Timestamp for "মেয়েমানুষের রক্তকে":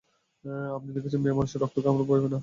1.17-1.87